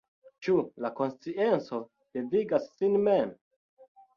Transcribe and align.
Ĉu 0.45 0.55
la 0.85 0.89
konscienco 0.99 1.81
devigas 2.19 2.67
sin 2.81 2.99
mem? 3.07 3.39